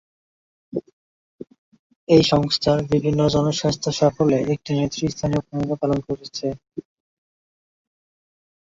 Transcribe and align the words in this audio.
এই 2.07 2.23
সংস্থার 2.31 2.79
বিভিন্ন 2.91 3.19
জনস্বাস্থ্য 3.35 3.89
সাফল্যে 3.99 4.39
একটি 4.53 4.71
নেতৃস্থানীয় 4.79 5.41
ভূমিকা 5.47 5.75
পালন 5.81 5.99
করেছে। 6.07 6.47